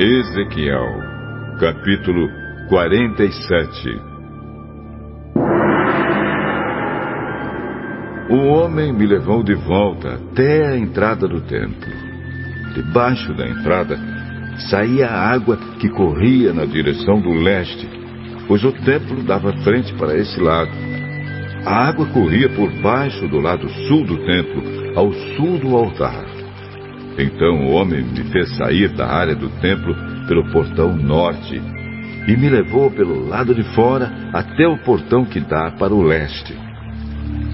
[0.00, 0.86] Ezequiel,
[1.58, 2.28] capítulo
[2.68, 4.00] 47
[8.30, 11.90] O homem me levou de volta até a entrada do templo.
[12.76, 13.98] Debaixo da entrada
[14.70, 17.88] saía a água que corria na direção do leste,
[18.46, 20.70] pois o templo dava frente para esse lado.
[21.66, 24.62] A água corria por baixo do lado sul do templo,
[24.94, 26.37] ao sul do altar.
[27.18, 29.94] Então o homem me fez sair da área do templo
[30.28, 31.60] pelo portão norte
[32.28, 36.54] e me levou pelo lado de fora até o portão que dá para o leste.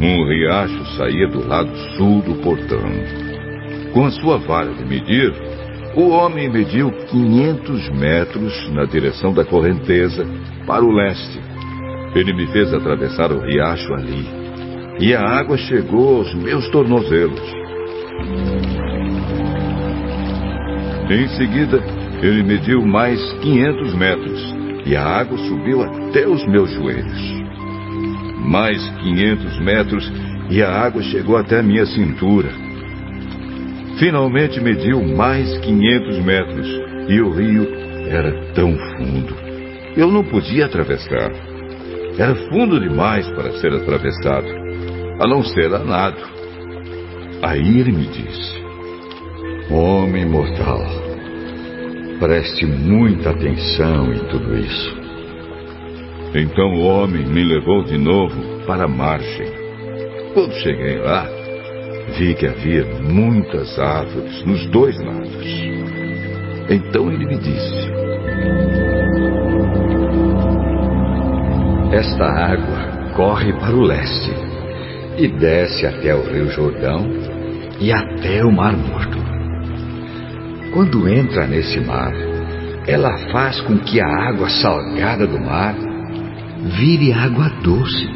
[0.00, 2.82] Um riacho saía do lado sul do portão.
[3.92, 5.32] Com a sua vara de medir,
[5.94, 10.26] o homem mediu 500 metros na direção da correnteza
[10.66, 11.38] para o leste.
[12.14, 14.26] Ele me fez atravessar o riacho ali,
[14.98, 17.62] e a água chegou aos meus tornozelos.
[21.12, 21.78] Em seguida,
[22.22, 24.54] ele mediu mais 500 metros
[24.86, 27.20] e a água subiu até os meus joelhos.
[28.38, 30.12] Mais 500 metros
[30.48, 32.48] e a água chegou até a minha cintura.
[33.98, 36.68] Finalmente mediu mais 500 metros
[37.06, 37.68] e o rio
[38.08, 39.36] era tão fundo.
[39.94, 41.30] Eu não podia atravessar.
[42.16, 44.48] Era fundo demais para ser atravessado,
[45.20, 46.22] a não ser a nado.
[47.42, 48.61] Aí ele me disse:
[49.74, 50.84] Homem mortal,
[52.20, 55.00] preste muita atenção em tudo isso.
[56.34, 59.50] Então o homem me levou de novo para a margem.
[60.34, 61.26] Quando cheguei lá,
[62.18, 65.46] vi que havia muitas árvores nos dois lados.
[66.68, 67.90] Então ele me disse:
[71.92, 74.32] Esta água corre para o leste
[75.16, 77.08] e desce até o Rio Jordão
[77.80, 79.21] e até o Mar Morto.
[80.72, 82.14] Quando entra nesse mar,
[82.86, 85.74] ela faz com que a água salgada do mar
[86.78, 88.08] vire água doce.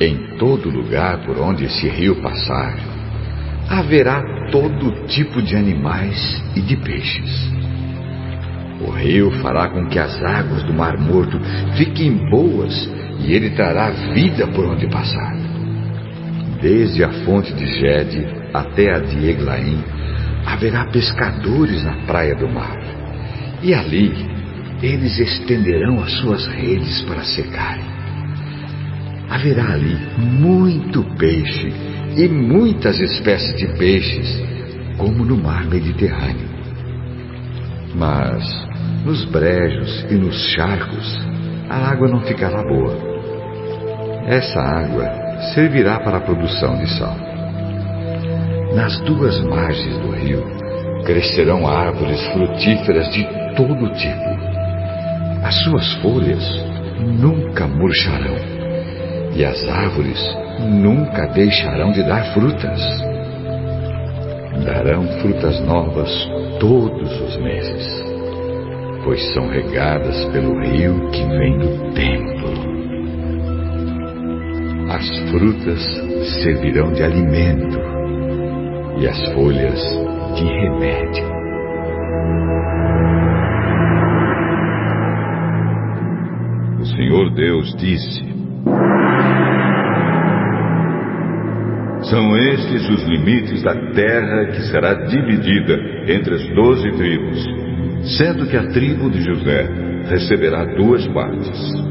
[0.00, 2.76] Em todo lugar por onde esse rio passar,
[3.68, 7.48] haverá todo tipo de animais e de peixes.
[8.80, 11.38] O rio fará com que as águas do Mar Morto
[11.76, 12.74] fiquem boas
[13.20, 15.36] e ele trará vida por onde passar.
[16.60, 19.97] Desde a fonte de Gede até a de Eglaim,
[20.52, 22.78] haverá pescadores na praia do mar.
[23.62, 24.12] E ali
[24.82, 27.84] eles estenderão as suas redes para secarem.
[29.28, 31.72] Haverá ali muito peixe
[32.16, 34.42] e muitas espécies de peixes,
[34.96, 36.48] como no mar Mediterrâneo.
[37.94, 38.42] Mas
[39.04, 41.20] nos brejos e nos charcos
[41.68, 42.96] a água não ficará boa.
[44.26, 45.10] Essa água
[45.54, 47.27] servirá para a produção de sal.
[48.74, 50.44] Nas duas margens do rio
[51.04, 53.24] crescerão árvores frutíferas de
[53.56, 54.38] todo tipo.
[55.42, 56.44] As suas folhas
[57.00, 58.36] nunca murcharão
[59.34, 60.18] e as árvores
[60.60, 62.80] nunca deixarão de dar frutas.
[64.64, 66.10] Darão frutas novas
[66.60, 68.04] todos os meses,
[69.02, 72.68] pois são regadas pelo rio que vem do templo.
[74.90, 75.82] As frutas
[76.42, 77.87] servirão de alimento
[79.00, 79.80] e as folhas
[80.34, 81.24] de remédio.
[86.80, 88.22] O Senhor Deus disse:
[92.10, 95.74] São estes os limites da terra que será dividida
[96.12, 97.44] entre as doze tribos,
[98.16, 99.68] sendo que a tribo de José
[100.08, 101.87] receberá duas partes.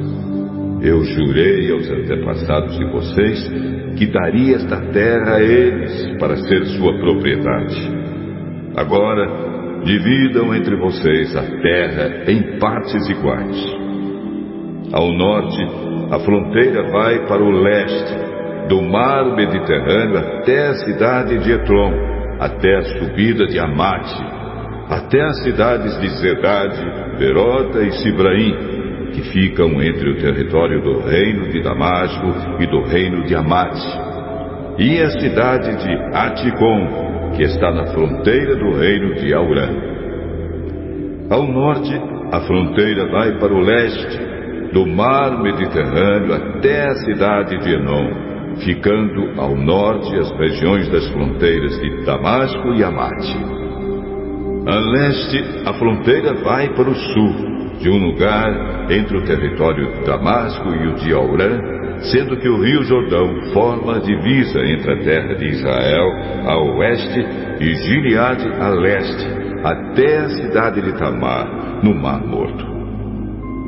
[0.81, 3.51] Eu jurei aos antepassados de vocês
[3.97, 7.75] que daria esta terra a eles para ser sua propriedade.
[8.75, 13.57] Agora, dividam entre vocês a terra em partes iguais.
[14.93, 15.61] Ao norte,
[16.11, 18.27] a fronteira vai para o leste,
[18.69, 21.94] do mar Mediterrâneo até a cidade de Etlon,
[22.39, 24.15] até a subida de Amate,
[24.89, 28.76] até as cidades de Zedade, Berota e Sibraim,
[29.13, 33.88] que ficam entre o território do reino de Damasco e do reino de Amate,
[34.77, 39.69] e a cidade de Aticom, que está na fronteira do reino de Aurã.
[41.30, 41.94] Ao norte,
[42.31, 44.27] a fronteira vai para o leste,
[44.74, 51.80] do mar Mediterrâneo até a cidade de Enon, ficando ao norte as regiões das fronteiras
[51.80, 53.38] de Damasco e Amate.
[54.68, 57.46] A leste, a fronteira vai para o sul,
[57.79, 61.59] de um lugar entre o território de Damasco e o de Aurã,
[62.12, 66.07] sendo que o rio Jordão forma a divisa entre a terra de Israel
[66.45, 67.25] a oeste
[67.59, 69.27] e Gileade a leste,
[69.63, 72.65] até a cidade de Tamar, no Mar Morto.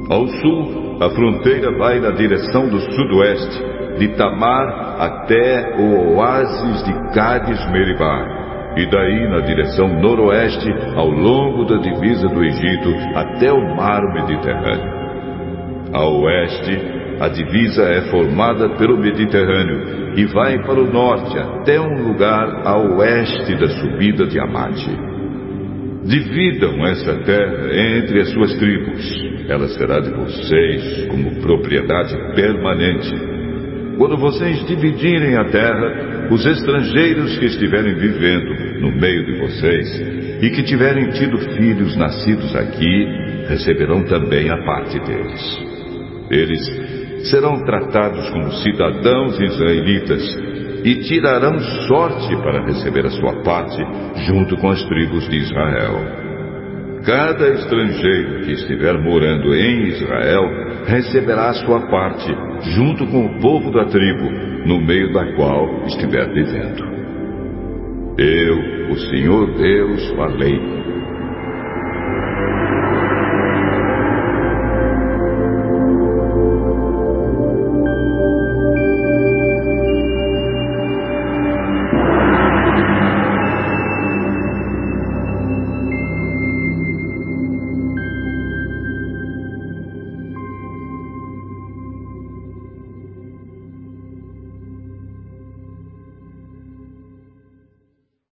[0.09, 3.63] Ao sul, a fronteira vai na direção do sudoeste,
[3.99, 8.38] de Tamar até o oásis de Cádiz Meribá,
[8.75, 14.99] e daí na direção noroeste, ao longo da divisa do Egito, até o mar Mediterrâneo.
[15.93, 16.79] A oeste,
[17.19, 22.77] a divisa é formada pelo Mediterrâneo e vai para o norte até um lugar a
[22.77, 24.89] oeste da subida de Amate.
[26.05, 29.29] Dividam esta terra entre as suas tribos.
[29.49, 33.28] Ela será de vocês como propriedade permanente.
[33.99, 40.49] Quando vocês dividirem a terra, os estrangeiros que estiverem vivendo no meio de vocês e
[40.51, 43.07] que tiverem tido filhos nascidos aqui,
[43.49, 45.59] receberão também a parte deles.
[46.31, 50.23] Eles serão tratados como cidadãos israelitas
[50.85, 53.83] e tirarão sorte para receber a sua parte
[54.27, 56.28] junto com as tribos de Israel.
[57.05, 60.43] Cada estrangeiro que estiver morando em Israel
[60.85, 62.27] receberá sua parte
[62.75, 64.29] junto com o povo da tribo
[64.65, 66.83] no meio da qual estiver vivendo.
[68.17, 70.59] Eu, o Senhor Deus, falei